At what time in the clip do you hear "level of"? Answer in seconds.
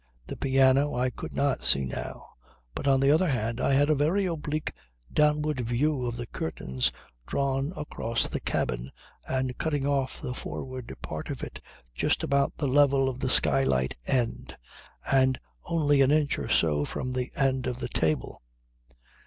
12.67-13.19